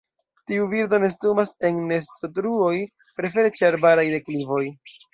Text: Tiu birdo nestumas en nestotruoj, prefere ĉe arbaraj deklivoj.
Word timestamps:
Tiu 0.51 0.63
birdo 0.71 0.99
nestumas 1.03 1.53
en 1.71 1.83
nestotruoj, 1.93 2.75
prefere 3.23 3.55
ĉe 3.61 3.71
arbaraj 3.73 4.11
deklivoj. 4.19 4.69